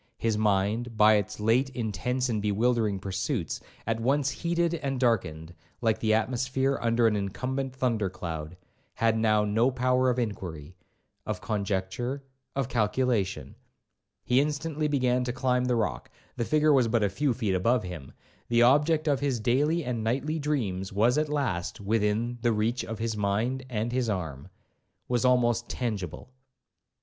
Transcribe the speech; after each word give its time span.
His 0.17 0.35
mind, 0.35 0.97
by 0.97 1.13
its 1.17 1.39
late 1.39 1.69
intense 1.75 2.27
and 2.27 2.41
bewildering 2.41 2.97
pursuits, 2.97 3.59
at 3.85 3.99
once 3.99 4.31
heated 4.31 4.73
and 4.73 4.99
darkened, 4.99 5.53
like 5.79 5.99
the 5.99 6.11
atmosphere 6.15 6.79
under 6.81 7.05
an 7.05 7.15
incumbent 7.15 7.75
thunder 7.75 8.09
cloud, 8.09 8.57
had 8.95 9.15
now 9.15 9.45
no 9.45 9.69
power 9.69 10.09
of 10.09 10.17
inquiry, 10.17 10.75
of 11.23 11.39
conjecture, 11.39 12.13
or 12.13 12.23
of 12.55 12.67
calculation. 12.67 13.55
He 14.23 14.41
instantly 14.41 14.87
began 14.87 15.23
to 15.23 15.31
climb 15.31 15.65
the 15.65 15.75
rock,—the 15.75 16.45
figure 16.45 16.73
was 16.73 16.87
but 16.87 17.03
a 17.03 17.07
few 17.07 17.31
feet 17.31 17.53
above 17.53 17.83
him,—the 17.83 18.61
object 18.63 19.07
of 19.07 19.19
his 19.19 19.39
daily 19.39 19.85
and 19.85 20.03
nightly 20.03 20.39
dreams 20.39 20.91
was 20.91 21.19
at 21.19 21.29
last 21.29 21.79
within 21.79 22.39
the 22.41 22.51
reach 22.51 22.83
of 22.83 22.97
his 22.97 23.15
mind 23.15 23.63
and 23.69 23.91
his 23.91 24.09
arm,—was 24.09 25.23
almost 25.25 25.69
tangible. 25.69 26.31